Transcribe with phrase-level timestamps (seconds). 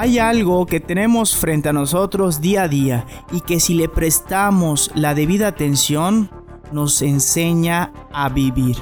[0.00, 4.92] Hay algo que tenemos frente a nosotros día a día y que si le prestamos
[4.94, 6.30] la debida atención
[6.70, 8.76] nos enseña a vivir.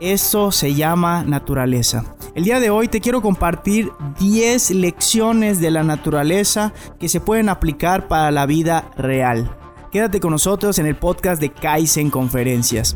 [0.00, 2.04] Eso se llama naturaleza.
[2.34, 7.48] El día de hoy te quiero compartir 10 lecciones de la naturaleza que se pueden
[7.48, 9.56] aplicar para la vida real.
[9.90, 12.94] Quédate con nosotros en el podcast de Kaizen Conferencias.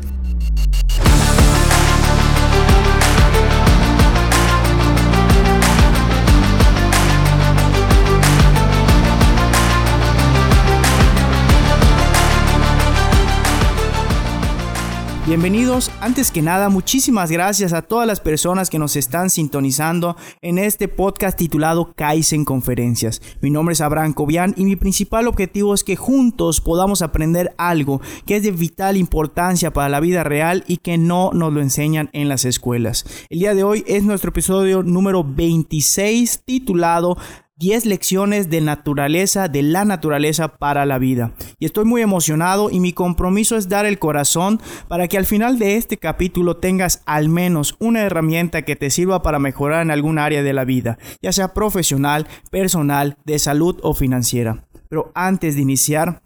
[15.33, 20.59] Bienvenidos, antes que nada, muchísimas gracias a todas las personas que nos están sintonizando en
[20.59, 23.19] este podcast titulado Kaizen Conferencias.
[23.41, 27.99] Mi nombre es Abraham Cobian y mi principal objetivo es que juntos podamos aprender algo
[28.27, 32.11] que es de vital importancia para la vida real y que no nos lo enseñan
[32.13, 33.03] en las escuelas.
[33.31, 37.17] El día de hoy es nuestro episodio número 26 titulado
[37.63, 41.31] 10 lecciones de naturaleza, de la naturaleza para la vida.
[41.59, 45.57] Y estoy muy emocionado y mi compromiso es dar el corazón para que al final
[45.59, 50.19] de este capítulo tengas al menos una herramienta que te sirva para mejorar en algún
[50.19, 54.65] área de la vida, ya sea profesional, personal, de salud o financiera.
[54.89, 56.21] Pero antes de iniciar,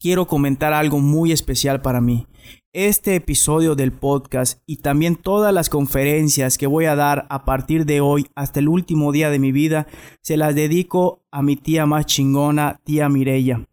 [0.00, 2.26] quiero comentar algo muy especial para mí.
[2.72, 7.84] Este episodio del podcast y también todas las conferencias que voy a dar a partir
[7.84, 9.86] de hoy hasta el último día de mi vida
[10.22, 13.66] se las dedico a mi tía más chingona, tía Mirella.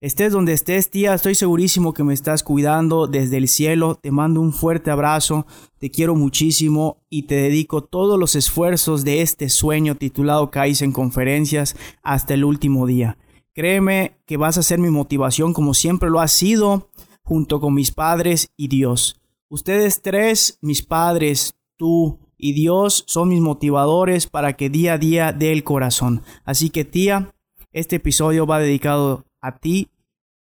[0.00, 3.96] Estés donde estés, tía, estoy segurísimo que me estás cuidando desde el cielo.
[3.96, 5.46] Te mando un fuerte abrazo,
[5.78, 11.76] te quiero muchísimo y te dedico todos los esfuerzos de este sueño titulado en Conferencias
[12.02, 13.18] hasta el último día.
[13.58, 16.92] Créeme que vas a ser mi motivación como siempre lo has sido
[17.24, 19.20] junto con mis padres y Dios.
[19.48, 25.32] Ustedes tres, mis padres, tú y Dios, son mis motivadores para que día a día
[25.32, 26.22] dé el corazón.
[26.44, 27.34] Así que tía,
[27.72, 29.90] este episodio va dedicado a ti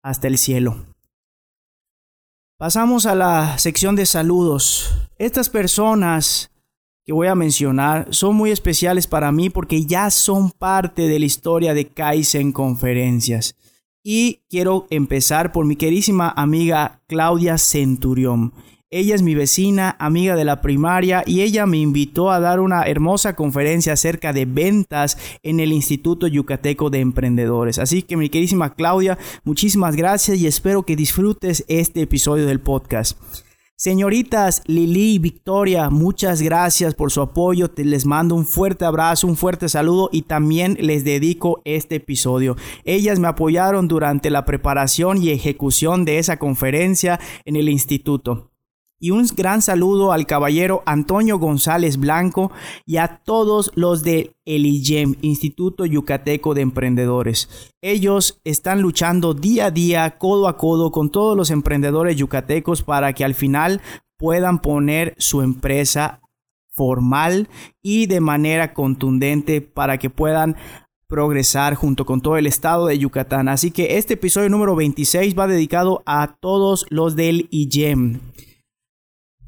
[0.03, 0.75] hasta el cielo.
[2.59, 5.09] Pasamos a la sección de saludos.
[5.17, 6.51] Estas personas
[7.07, 11.25] que voy a mencionar son muy especiales para mí porque ya son parte de la
[11.25, 13.55] historia de Kaizen Conferencias.
[14.03, 18.53] Y quiero empezar por mi querísima amiga Claudia Centurión.
[18.91, 22.85] Ella es mi vecina, amiga de la primaria, y ella me invitó a dar una
[22.85, 27.81] hermosa conferencia acerca de ventas en el Instituto Yucateco de Emprendedores.
[27.81, 33.19] Así que mi querísima Claudia, muchísimas gracias y espero que disfrutes este episodio del podcast.
[33.79, 37.71] Señoritas Lili y Victoria, muchas gracias por su apoyo.
[37.77, 42.57] Les mando un fuerte abrazo, un fuerte saludo y también les dedico este episodio.
[42.85, 48.51] Ellas me apoyaron durante la preparación y ejecución de esa conferencia en el instituto.
[48.99, 52.51] Y un gran saludo al caballero Antonio González Blanco
[52.87, 57.73] y a todos los de ELIGEM, Instituto Yucateco de Emprendedores.
[57.83, 63.13] Ellos están luchando día a día, codo a codo con todos los emprendedores yucatecos para
[63.13, 63.83] que al final
[64.17, 66.23] puedan poner su empresa
[66.71, 67.49] formal
[67.83, 70.57] y de manera contundente para que puedan
[71.07, 73.49] progresar junto con todo el estado de Yucatán.
[73.49, 78.21] Así que este episodio número 26 va dedicado a todos los del IGEM.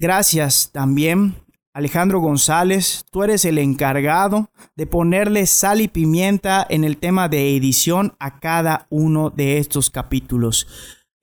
[0.01, 1.35] Gracias también,
[1.75, 3.05] Alejandro González.
[3.11, 8.39] Tú eres el encargado de ponerle sal y pimienta en el tema de edición a
[8.39, 10.69] cada uno de estos capítulos.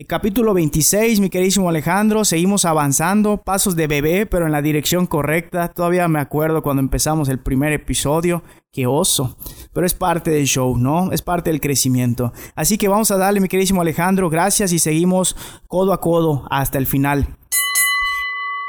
[0.09, 5.69] Capítulo 26, mi queridísimo Alejandro, seguimos avanzando, pasos de bebé, pero en la dirección correcta.
[5.69, 8.43] Todavía me acuerdo cuando empezamos el primer episodio,
[8.73, 9.37] qué oso.
[9.71, 11.13] Pero es parte del show, ¿no?
[11.13, 12.33] Es parte del crecimiento.
[12.55, 15.37] Así que vamos a darle, mi queridísimo Alejandro, gracias y seguimos
[15.69, 17.37] codo a codo hasta el final.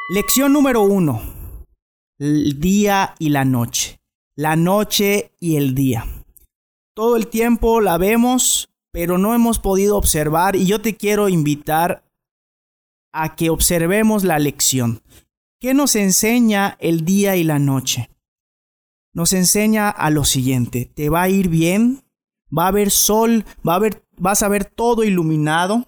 [0.08, 1.20] Lección número uno.
[2.20, 3.98] El día y la noche.
[4.36, 6.06] La noche y el día.
[6.94, 12.04] Todo el tiempo la vemos, pero no hemos podido observar y yo te quiero invitar
[13.12, 15.02] a que observemos la lección.
[15.60, 18.08] ¿Qué nos enseña el día y la noche?
[19.12, 22.04] Nos enseña a lo siguiente, te va a ir bien,
[22.56, 25.84] va a haber sol, va a haber, vas a ver todo iluminado,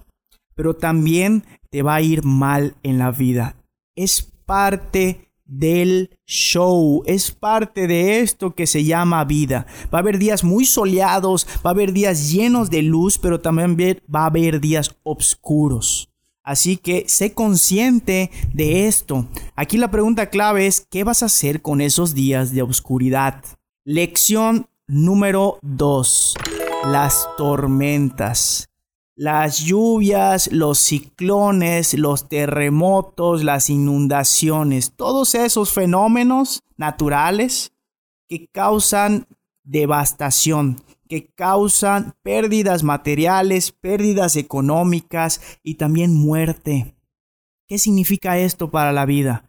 [0.56, 3.57] pero también te va a ir mal en la vida
[3.98, 9.66] es parte del show, es parte de esto que se llama vida.
[9.92, 14.00] Va a haber días muy soleados, va a haber días llenos de luz, pero también
[14.14, 16.10] va a haber días oscuros.
[16.44, 19.26] Así que sé consciente de esto.
[19.56, 23.42] Aquí la pregunta clave es, ¿qué vas a hacer con esos días de oscuridad?
[23.84, 26.36] Lección número 2.
[26.84, 28.68] Las tormentas
[29.18, 37.72] las lluvias, los ciclones, los terremotos, las inundaciones, todos esos fenómenos naturales
[38.28, 39.26] que causan
[39.64, 46.94] devastación, que causan pérdidas materiales, pérdidas económicas y también muerte.
[47.66, 49.46] ¿Qué significa esto para la vida?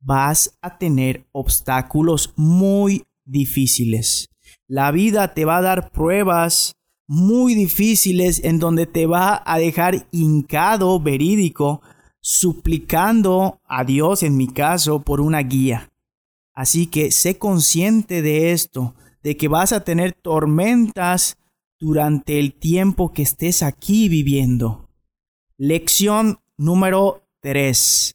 [0.00, 4.30] Vas a tener obstáculos muy difíciles.
[4.66, 6.74] La vida te va a dar pruebas
[7.06, 11.82] muy difíciles en donde te va a dejar hincado, verídico,
[12.20, 15.90] suplicando a Dios, en mi caso, por una guía.
[16.54, 21.36] Así que sé consciente de esto, de que vas a tener tormentas
[21.78, 24.88] durante el tiempo que estés aquí viviendo.
[25.56, 28.14] Lección número 3.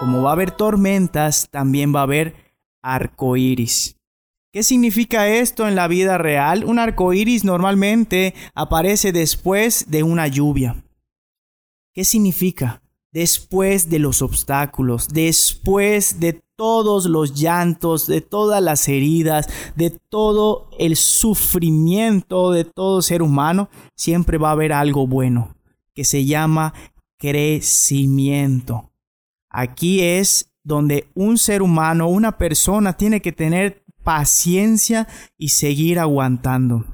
[0.00, 2.34] Como va a haber tormentas, también va a haber
[2.82, 3.96] arcoíris.
[4.54, 6.64] ¿Qué significa esto en la vida real?
[6.64, 10.84] Un arcoíris normalmente aparece después de una lluvia.
[11.92, 12.80] ¿Qué significa?
[13.10, 20.70] Después de los obstáculos, después de todos los llantos, de todas las heridas, de todo
[20.78, 25.56] el sufrimiento de todo ser humano, siempre va a haber algo bueno,
[25.94, 26.74] que se llama
[27.18, 28.92] crecimiento.
[29.50, 36.84] Aquí es donde un ser humano, una persona tiene que tener paciencia y seguir aguantando.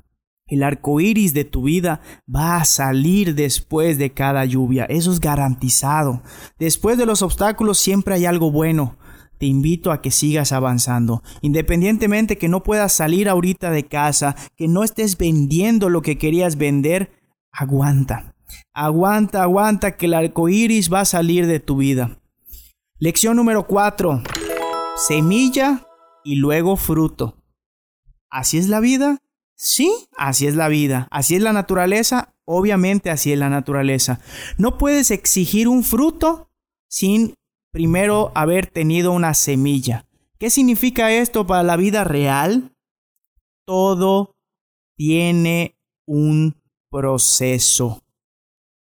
[0.46, 2.00] El arco iris de tu vida
[2.32, 4.84] va a salir después de cada lluvia.
[4.86, 6.22] Eso es garantizado.
[6.58, 8.96] Después de los obstáculos siempre hay algo bueno
[9.40, 11.22] te invito a que sigas avanzando.
[11.40, 16.58] Independientemente que no puedas salir ahorita de casa, que no estés vendiendo lo que querías
[16.58, 17.10] vender,
[17.50, 18.34] aguanta.
[18.74, 22.20] Aguanta, aguanta, que el arco iris va a salir de tu vida.
[22.98, 24.22] Lección número 4.
[25.08, 25.86] Semilla
[26.24, 27.36] y luego fruto.
[28.30, 29.18] ¿Así es la vida?
[29.56, 31.06] Sí, así es la vida.
[31.10, 32.34] ¿Así es la naturaleza?
[32.46, 34.20] Obviamente así es la naturaleza.
[34.56, 36.50] No puedes exigir un fruto
[36.88, 37.34] sin
[37.72, 40.06] primero haber tenido una semilla.
[40.38, 42.72] ¿Qué significa esto para la vida real?
[43.66, 44.34] Todo
[44.96, 45.76] tiene
[46.06, 46.56] un
[46.90, 48.02] proceso.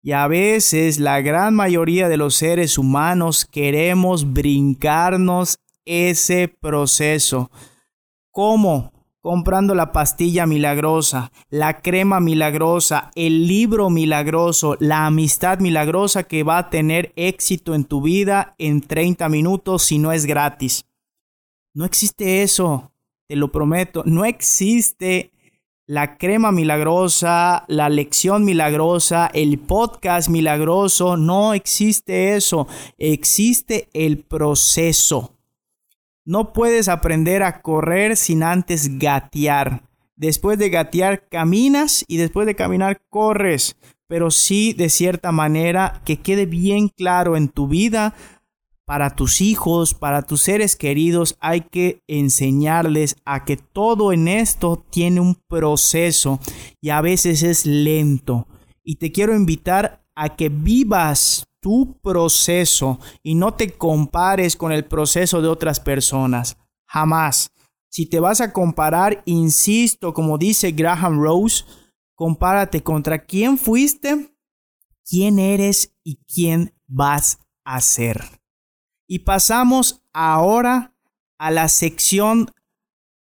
[0.04, 5.58] Y a veces la gran mayoría de los seres humanos queremos brincarnos
[5.88, 7.50] ese proceso.
[8.32, 8.92] ¿Cómo?
[9.28, 16.60] comprando la pastilla milagrosa, la crema milagrosa, el libro milagroso, la amistad milagrosa que va
[16.60, 20.86] a tener éxito en tu vida en 30 minutos si no es gratis.
[21.74, 22.94] No existe eso,
[23.28, 25.32] te lo prometo, no existe
[25.86, 32.66] la crema milagrosa, la lección milagrosa, el podcast milagroso, no existe eso,
[32.98, 35.37] existe el proceso.
[36.28, 39.84] No puedes aprender a correr sin antes gatear.
[40.18, 43.78] Después de gatear caminas y después de caminar corres.
[44.08, 48.14] Pero sí, de cierta manera, que quede bien claro en tu vida,
[48.84, 54.86] para tus hijos, para tus seres queridos, hay que enseñarles a que todo en esto
[54.90, 56.42] tiene un proceso
[56.82, 58.50] y a veces es lento.
[58.84, 64.86] Y te quiero invitar a que vivas tu proceso y no te compares con el
[64.86, 66.56] proceso de otras personas.
[66.86, 67.52] Jamás.
[67.90, 71.66] Si te vas a comparar, insisto, como dice Graham Rose,
[72.16, 74.34] compárate contra quién fuiste,
[75.04, 78.24] quién eres y quién vas a ser.
[79.06, 80.96] Y pasamos ahora
[81.38, 82.50] a la sección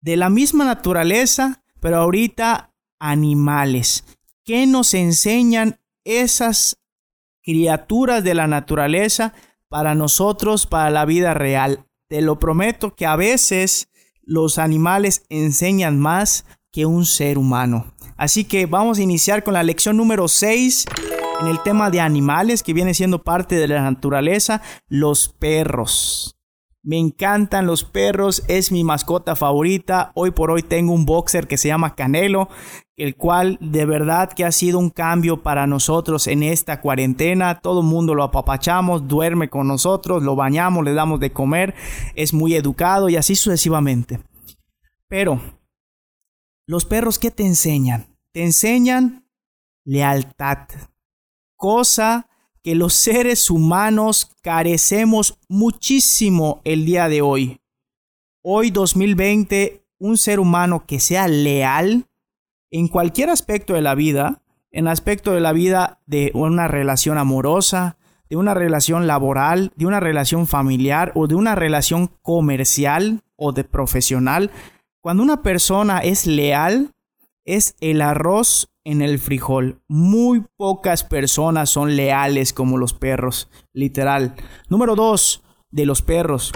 [0.01, 4.03] de la misma naturaleza, pero ahorita animales.
[4.45, 6.80] ¿Qué nos enseñan esas
[7.43, 9.35] criaturas de la naturaleza
[9.69, 11.87] para nosotros, para la vida real.
[12.09, 13.89] Te lo prometo que a veces
[14.23, 17.93] los animales enseñan más que un ser humano.
[18.17, 20.87] Así que vamos a iniciar con la lección número 6
[21.41, 26.40] en el tema de animales que viene siendo parte de la naturaleza, los perros.
[26.83, 30.13] Me encantan los perros, es mi mascota favorita.
[30.15, 32.49] Hoy por hoy tengo un boxer que se llama Canelo,
[32.97, 37.61] el cual de verdad que ha sido un cambio para nosotros en esta cuarentena.
[37.61, 41.75] Todo el mundo lo apapachamos, duerme con nosotros, lo bañamos, le damos de comer,
[42.15, 44.21] es muy educado y así sucesivamente.
[45.07, 45.39] Pero,
[46.67, 48.17] los perros, ¿qué te enseñan?
[48.33, 49.27] Te enseñan
[49.85, 50.67] lealtad,
[51.57, 52.30] cosa
[52.63, 57.61] que los seres humanos carecemos muchísimo el día de hoy.
[58.43, 62.07] Hoy 2020, un ser humano que sea leal
[62.71, 67.97] en cualquier aspecto de la vida, en aspecto de la vida de una relación amorosa,
[68.29, 73.65] de una relación laboral, de una relación familiar o de una relación comercial o de
[73.65, 74.51] profesional,
[75.01, 76.93] cuando una persona es leal,
[77.57, 79.83] es el arroz en el frijol.
[79.89, 84.37] Muy pocas personas son leales como los perros, literal.
[84.69, 86.53] Número dos, de los perros,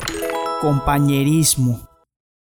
[0.60, 1.88] compañerismo.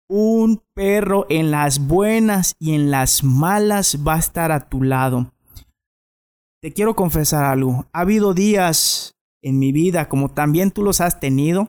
[0.09, 5.33] Un perro en las buenas y en las malas va a estar a tu lado.
[6.61, 7.87] Te quiero confesar algo.
[7.93, 11.69] Ha habido días en mi vida, como también tú los has tenido,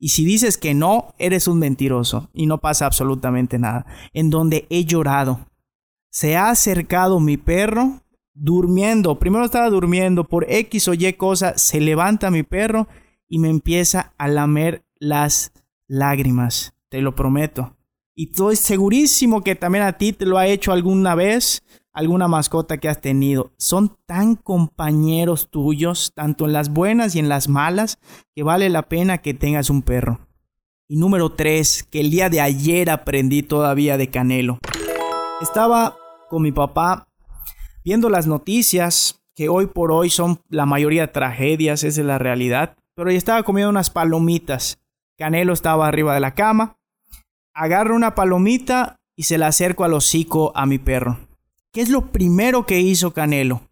[0.00, 4.66] y si dices que no, eres un mentiroso y no pasa absolutamente nada, en donde
[4.70, 5.46] he llorado.
[6.10, 8.02] Se ha acercado mi perro
[8.34, 12.88] durmiendo, primero estaba durmiendo por X o Y cosa, se levanta mi perro
[13.28, 15.52] y me empieza a lamer las
[15.86, 17.76] lágrimas, te lo prometo.
[18.14, 21.62] Y estoy segurísimo que también a ti te lo ha hecho alguna vez
[21.98, 23.50] alguna mascota que has tenido.
[23.56, 27.98] Son tan compañeros tuyos, tanto en las buenas y en las malas,
[28.36, 30.20] que vale la pena que tengas un perro.
[30.86, 34.60] Y número tres, que el día de ayer aprendí todavía de Canelo.
[35.40, 35.96] Estaba
[36.28, 37.06] con mi papá
[37.84, 42.76] viendo las noticias, que hoy por hoy son la mayoría tragedias, esa es la realidad.
[42.96, 44.80] Pero yo estaba comiendo unas palomitas.
[45.16, 46.76] Canelo estaba arriba de la cama.
[47.54, 51.18] Agarro una palomita y se la acerco al hocico a mi perro.
[51.72, 53.62] ¿Qué es lo primero que hizo Canelo?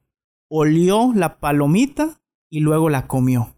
[0.48, 3.56] Olió la palomita y luego la comió.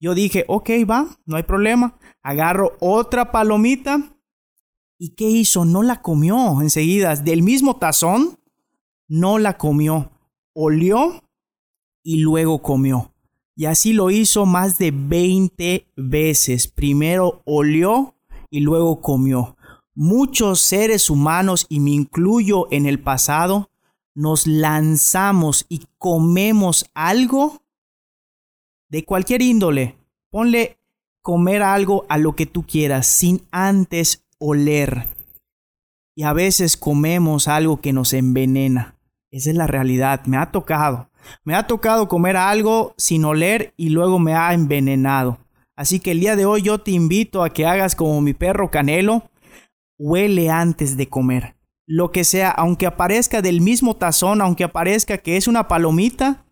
[0.00, 1.98] Yo dije, ok, va, no hay problema.
[2.22, 4.11] Agarro otra palomita.
[5.04, 5.64] ¿Y qué hizo?
[5.64, 7.16] No la comió enseguida.
[7.16, 8.38] Del mismo tazón,
[9.08, 10.12] no la comió.
[10.54, 11.24] Olió
[12.04, 13.12] y luego comió.
[13.56, 16.68] Y así lo hizo más de 20 veces.
[16.68, 18.14] Primero olió
[18.48, 19.56] y luego comió.
[19.92, 23.70] Muchos seres humanos, y me incluyo en el pasado,
[24.14, 27.60] nos lanzamos y comemos algo
[28.88, 29.96] de cualquier índole.
[30.30, 30.78] Ponle
[31.22, 35.06] comer algo a lo que tú quieras sin antes oler.
[36.14, 38.96] Y a veces comemos algo que nos envenena.
[39.30, 40.26] Esa es la realidad.
[40.26, 41.08] Me ha tocado.
[41.44, 45.38] Me ha tocado comer algo sin oler y luego me ha envenenado.
[45.76, 48.70] Así que el día de hoy yo te invito a que hagas como mi perro
[48.70, 49.22] Canelo
[49.98, 51.54] huele antes de comer.
[51.86, 56.44] Lo que sea, aunque aparezca del mismo tazón, aunque aparezca que es una palomita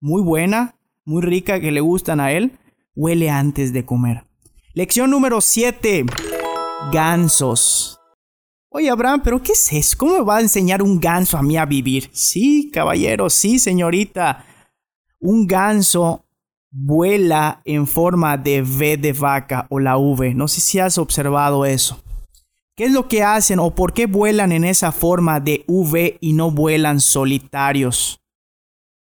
[0.00, 2.58] muy buena, muy rica, que le gustan a él,
[2.94, 4.24] huele antes de comer.
[4.72, 6.06] Lección número 7.
[6.92, 8.00] Gansos.
[8.70, 9.96] Oye, Abraham, ¿pero qué es eso?
[9.98, 12.10] ¿Cómo me va a enseñar un ganso a mí a vivir?
[12.12, 14.44] Sí, caballero, sí, señorita.
[15.20, 16.24] Un ganso
[16.70, 20.34] vuela en forma de V de vaca o la V.
[20.34, 22.02] No sé si has observado eso.
[22.76, 26.32] ¿Qué es lo que hacen o por qué vuelan en esa forma de V y
[26.32, 28.20] no vuelan solitarios?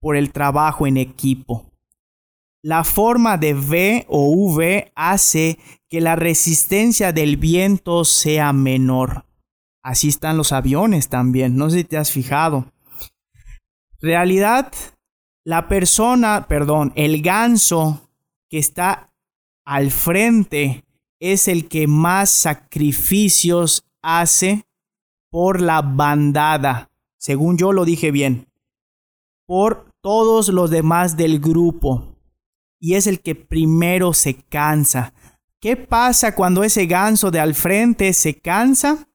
[0.00, 1.70] Por el trabajo en equipo.
[2.64, 5.58] La forma de V o V hace
[5.90, 9.26] que la resistencia del viento sea menor.
[9.82, 12.72] Así están los aviones también, no sé si te has fijado.
[14.00, 14.72] Realidad,
[15.44, 18.08] la persona, perdón, el ganso
[18.48, 19.12] que está
[19.66, 20.86] al frente
[21.20, 24.64] es el que más sacrificios hace
[25.30, 28.48] por la bandada, según yo lo dije bien,
[29.44, 32.13] por todos los demás del grupo.
[32.84, 35.14] Y es el que primero se cansa.
[35.58, 39.08] ¿Qué pasa cuando ese ganso de al frente se cansa?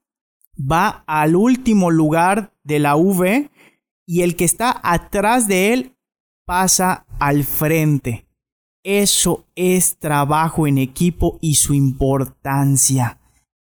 [0.60, 3.52] Va al último lugar de la V
[4.08, 5.96] y el que está atrás de él
[6.48, 8.28] pasa al frente.
[8.84, 13.19] Eso es trabajo en equipo y su importancia.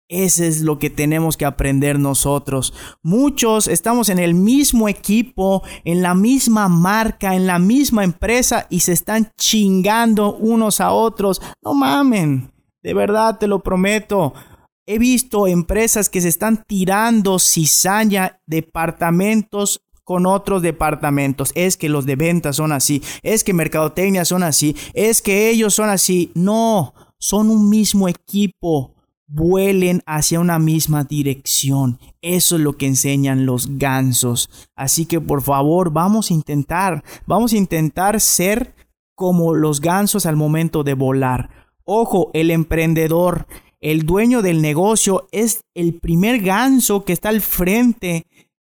[0.09, 2.73] Eso es lo que tenemos que aprender nosotros.
[3.03, 8.79] Muchos estamos en el mismo equipo, en la misma marca, en la misma empresa y
[8.79, 11.41] se están chingando unos a otros.
[11.61, 14.33] No mamen, de verdad te lo prometo.
[14.85, 21.51] He visto empresas que se están tirando cizaña, departamentos con otros departamentos.
[21.53, 25.73] Es que los de ventas son así, es que mercadotecnia son así, es que ellos
[25.73, 26.31] son así.
[26.33, 28.96] No, son un mismo equipo.
[29.27, 31.99] Vuelen hacia una misma dirección.
[32.21, 34.49] Eso es lo que enseñan los gansos.
[34.75, 38.73] Así que por favor, vamos a intentar, vamos a intentar ser
[39.15, 41.49] como los gansos al momento de volar.
[41.83, 43.47] Ojo, el emprendedor,
[43.81, 48.27] el dueño del negocio es el primer ganso que está al frente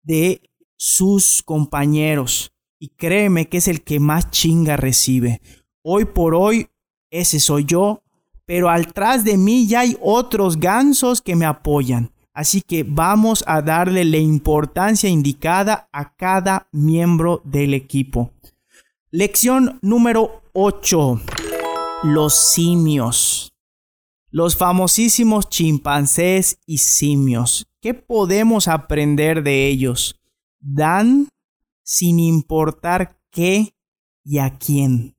[0.02, 0.42] de
[0.76, 2.52] sus compañeros.
[2.78, 5.40] Y créeme que es el que más chinga recibe.
[5.84, 6.68] Hoy por hoy,
[7.10, 8.02] ese soy yo,
[8.46, 12.12] pero atrás de mí ya hay otros gansos que me apoyan.
[12.34, 18.32] Así que vamos a darle la importancia indicada a cada miembro del equipo.
[19.10, 21.20] Lección número 8.
[22.04, 23.52] Los simios.
[24.30, 27.66] Los famosísimos chimpancés y simios.
[27.82, 30.18] ¿Qué podemos aprender de ellos?
[30.62, 31.28] dan
[31.82, 33.74] sin importar qué
[34.24, 35.16] y a quién.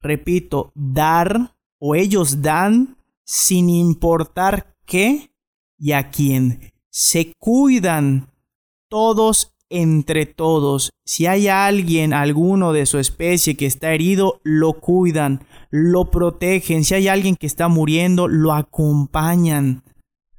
[0.00, 5.30] Repito, dar o ellos dan sin importar qué
[5.78, 6.72] y a quién.
[6.90, 8.30] Se cuidan
[8.88, 10.90] todos entre todos.
[11.04, 16.84] Si hay alguien, alguno de su especie que está herido, lo cuidan, lo protegen.
[16.84, 19.84] Si hay alguien que está muriendo, lo acompañan.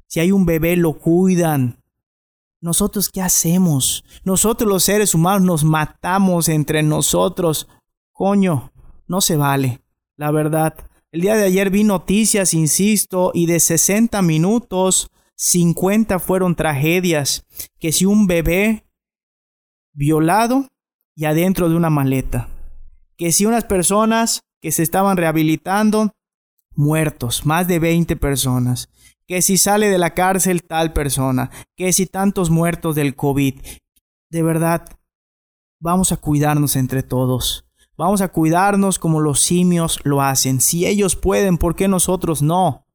[0.07, 1.77] Si hay un bebé, lo cuidan.
[2.61, 4.03] Nosotros, ¿qué hacemos?
[4.23, 7.67] Nosotros los seres humanos nos matamos entre nosotros.
[8.11, 8.71] Coño,
[9.07, 9.81] no se vale,
[10.17, 10.73] la verdad.
[11.11, 17.45] El día de ayer vi noticias, insisto, y de 60 minutos, 50 fueron tragedias.
[17.79, 18.85] Que si un bebé
[19.91, 20.67] violado
[21.15, 22.49] y adentro de una maleta.
[23.17, 26.11] Que si unas personas que se estaban rehabilitando,
[26.75, 28.89] muertos, más de 20 personas.
[29.25, 31.49] Que si sale de la cárcel tal persona.
[31.75, 33.55] Que si tantos muertos del COVID.
[34.29, 34.87] De verdad,
[35.81, 37.65] vamos a cuidarnos entre todos.
[37.99, 40.61] Vamos a cuidarnos como los simios lo hacen.
[40.61, 42.85] Si ellos pueden, ¿por qué nosotros no?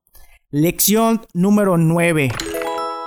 [0.50, 2.32] Lección número 9.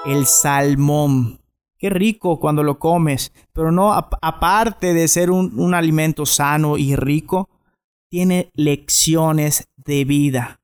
[0.06, 1.42] El salmón.
[1.80, 6.96] Qué rico cuando lo comes, pero no aparte de ser un, un alimento sano y
[6.96, 7.50] rico,
[8.12, 10.62] tiene lecciones de vida.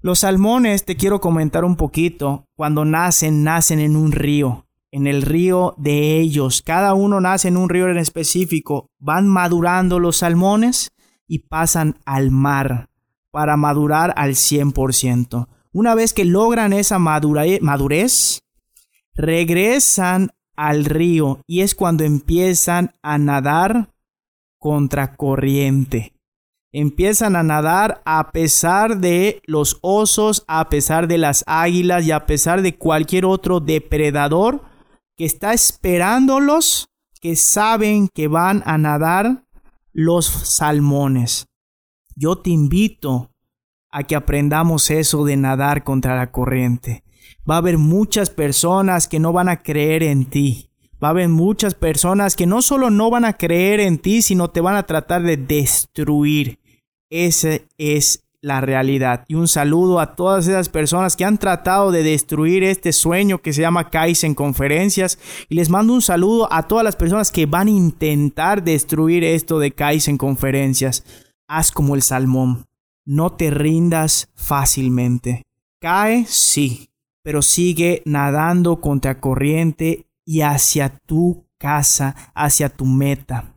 [0.00, 5.22] Los salmones, te quiero comentar un poquito, cuando nacen, nacen en un río, en el
[5.22, 6.62] río de ellos.
[6.62, 8.90] Cada uno nace en un río en específico.
[9.00, 10.92] Van madurando los salmones
[11.26, 12.90] y pasan al mar
[13.30, 15.48] para madurar al 100%.
[15.72, 18.42] Una vez que logran esa madurez,
[19.14, 23.88] regresan al río y es cuando empiezan a nadar
[24.58, 26.12] contra corriente.
[26.74, 32.26] Empiezan a nadar a pesar de los osos, a pesar de las águilas y a
[32.26, 34.71] pesar de cualquier otro depredador
[35.16, 36.88] que está esperándolos,
[37.20, 39.44] que saben que van a nadar
[39.92, 41.46] los salmones.
[42.16, 43.30] Yo te invito
[43.90, 47.04] a que aprendamos eso de nadar contra la corriente.
[47.48, 50.70] Va a haber muchas personas que no van a creer en ti.
[51.02, 54.50] Va a haber muchas personas que no solo no van a creer en ti, sino
[54.50, 56.60] te van a tratar de destruir.
[57.10, 59.24] Esa es la realidad.
[59.28, 63.52] Y un saludo a todas esas personas que han tratado de destruir este sueño que
[63.52, 65.18] se llama Kaizen Conferencias.
[65.48, 69.58] Y les mando un saludo a todas las personas que van a intentar destruir esto
[69.60, 71.04] de Kaizen Conferencias.
[71.48, 72.66] Haz como el salmón.
[73.06, 75.42] No te rindas fácilmente.
[75.80, 76.90] Cae, sí,
[77.22, 83.56] pero sigue nadando contra corriente y hacia tu casa, hacia tu meta.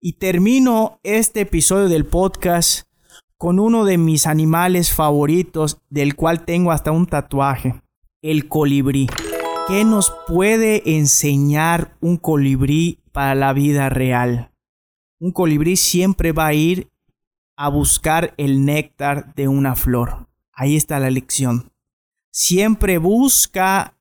[0.00, 2.86] Y termino este episodio del podcast
[3.44, 7.82] con uno de mis animales favoritos, del cual tengo hasta un tatuaje,
[8.22, 9.06] el colibrí.
[9.68, 14.50] ¿Qué nos puede enseñar un colibrí para la vida real?
[15.20, 16.88] Un colibrí siempre va a ir
[17.54, 20.26] a buscar el néctar de una flor.
[20.50, 21.70] Ahí está la lección
[22.34, 23.94] siempre busca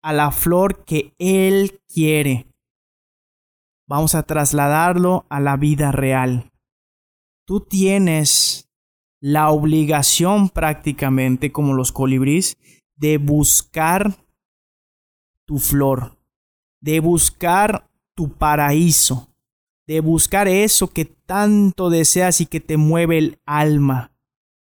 [0.00, 2.46] a la flor que Él quiere.
[3.88, 6.51] Vamos a trasladarlo a la vida real.
[7.52, 8.70] Tú tienes
[9.20, 12.56] la obligación prácticamente, como los colibríes,
[12.96, 14.16] de buscar
[15.44, 16.16] tu flor,
[16.80, 19.28] de buscar tu paraíso,
[19.86, 24.14] de buscar eso que tanto deseas y que te mueve el alma.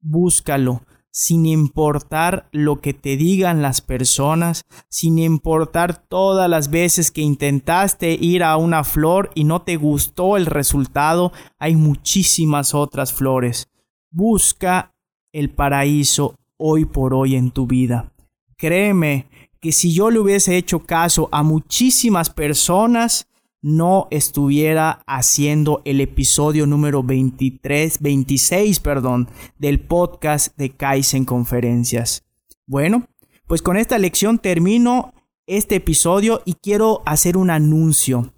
[0.01, 0.81] Búscalo
[1.19, 8.13] sin importar lo que te digan las personas, sin importar todas las veces que intentaste
[8.13, 13.67] ir a una flor y no te gustó el resultado, hay muchísimas otras flores.
[14.09, 14.93] Busca
[15.33, 18.13] el paraíso hoy por hoy en tu vida.
[18.55, 19.27] Créeme
[19.59, 23.27] que si yo le hubiese hecho caso a muchísimas personas,
[23.61, 32.23] no estuviera haciendo el episodio número 23, 26, perdón, del podcast de Kaizen Conferencias.
[32.65, 33.07] Bueno,
[33.47, 35.13] pues con esta lección termino
[35.47, 38.33] este episodio y quiero hacer un anuncio.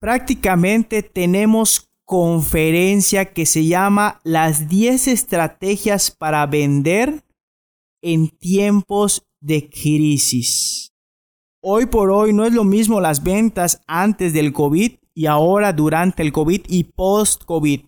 [0.00, 7.24] Prácticamente tenemos conferencia que se llama Las 10 estrategias para vender
[8.02, 10.87] en tiempos de crisis.
[11.60, 16.22] Hoy por hoy no es lo mismo las ventas antes del COVID y ahora durante
[16.22, 17.80] el COVID y post-COVID.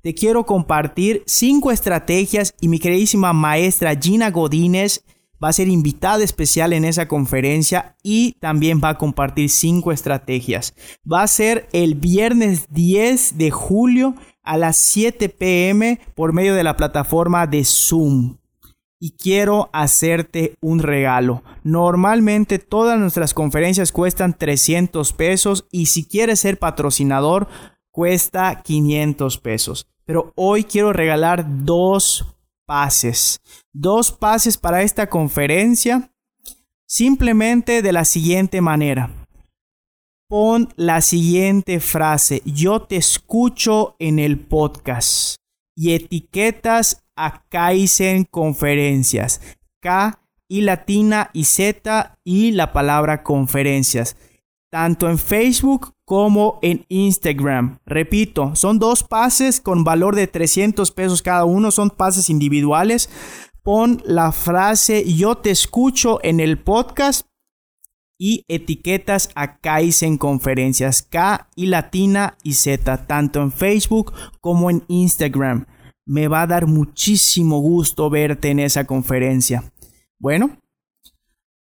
[0.00, 5.04] Te quiero compartir cinco estrategias y mi queridísima maestra Gina Godínez
[5.42, 10.74] va a ser invitada especial en esa conferencia y también va a compartir cinco estrategias.
[11.10, 16.64] Va a ser el viernes 10 de julio a las 7 pm por medio de
[16.64, 18.41] la plataforma de Zoom
[19.02, 21.42] y quiero hacerte un regalo.
[21.64, 27.48] Normalmente todas nuestras conferencias cuestan 300 pesos y si quieres ser patrocinador
[27.90, 29.88] cuesta 500 pesos.
[30.04, 33.40] Pero hoy quiero regalar dos pases.
[33.72, 36.12] Dos pases para esta conferencia.
[36.86, 39.10] Simplemente de la siguiente manera.
[40.28, 42.40] Pon la siguiente frase.
[42.44, 45.38] Yo te escucho en el podcast.
[45.74, 49.40] Y etiquetas a Kaizen Conferencias.
[49.80, 54.16] K y latina y Z y la palabra conferencias.
[54.70, 57.78] Tanto en Facebook como en Instagram.
[57.86, 63.08] Repito, son dos pases con valor de 300 pesos cada uno, son pases individuales.
[63.62, 67.26] Pon la frase yo te escucho en el podcast
[68.18, 74.84] y etiquetas a Kaizen Conferencias, K y latina y Z, tanto en Facebook como en
[74.88, 75.66] Instagram.
[76.06, 79.72] Me va a dar muchísimo gusto verte en esa conferencia.
[80.18, 80.58] Bueno,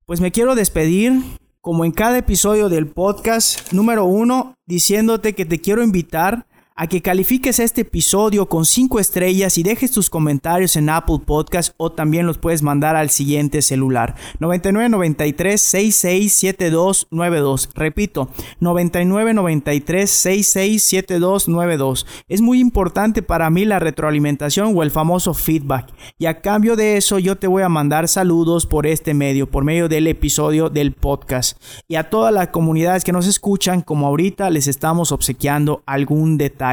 [0.07, 1.22] pues me quiero despedir
[1.61, 6.46] como en cada episodio del podcast número uno, diciéndote que te quiero invitar
[6.81, 11.75] a que califiques este episodio con 5 estrellas y dejes tus comentarios en Apple Podcast
[11.77, 14.14] o también los puedes mandar al siguiente celular.
[14.38, 17.69] 9993 667292.
[17.75, 22.07] Repito, 9993 667292.
[22.31, 25.93] Es muy importante para mí la retroalimentación o el famoso feedback.
[26.16, 29.64] Y a cambio de eso yo te voy a mandar saludos por este medio, por
[29.64, 31.62] medio del episodio del podcast.
[31.88, 36.70] Y a todas las comunidades que nos escuchan, como ahorita les estamos obsequiando algún detalle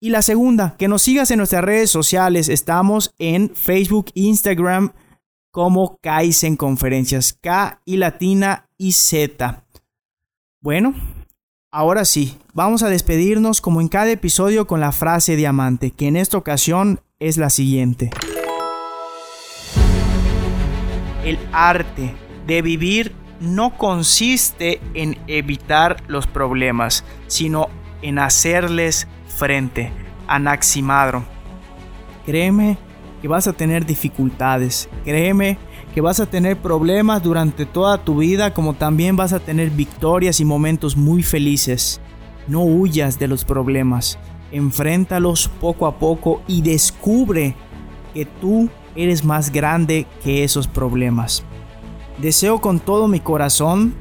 [0.00, 2.48] y la segunda, que nos sigas en nuestras redes sociales.
[2.48, 4.92] Estamos en Facebook, Instagram
[5.50, 7.32] como Kaizen Conferencias.
[7.32, 9.64] K y latina y Z.
[10.60, 10.94] Bueno,
[11.72, 16.16] ahora sí, vamos a despedirnos como en cada episodio con la frase diamante, que en
[16.16, 18.10] esta ocasión es la siguiente.
[21.24, 22.14] El arte
[22.46, 27.68] de vivir no consiste en evitar los problemas, sino
[28.04, 29.90] en hacerles frente.
[30.28, 31.24] Anaximadro.
[32.26, 32.78] Créeme
[33.20, 34.90] que vas a tener dificultades.
[35.04, 35.56] Créeme
[35.94, 40.38] que vas a tener problemas durante toda tu vida, como también vas a tener victorias
[40.38, 42.00] y momentos muy felices.
[42.46, 44.18] No huyas de los problemas.
[44.52, 47.56] Enfréntalos poco a poco y descubre
[48.12, 51.42] que tú eres más grande que esos problemas.
[52.18, 53.94] Deseo con todo mi corazón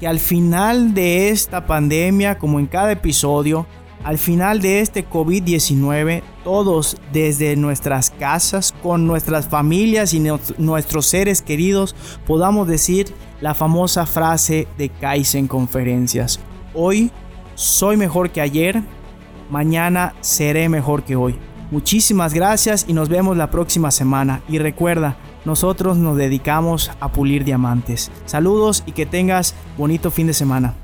[0.00, 3.66] que al final de esta pandemia, como en cada episodio,
[4.04, 10.22] al final de este COVID-19, todos desde nuestras casas, con nuestras familias y
[10.58, 16.38] nuestros seres queridos, podamos decir la famosa frase de Kaizen Conferencias.
[16.72, 17.10] Hoy
[17.54, 18.82] soy mejor que ayer,
[19.50, 21.36] mañana seré mejor que hoy.
[21.70, 24.40] Muchísimas gracias y nos vemos la próxima semana.
[24.48, 28.10] Y recuerda, nosotros nos dedicamos a pulir diamantes.
[28.26, 30.74] Saludos y que tengas bonito fin de semana.